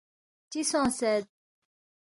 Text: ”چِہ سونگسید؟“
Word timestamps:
”چِہ 0.49 0.61
سونگسید؟“ 0.71 1.23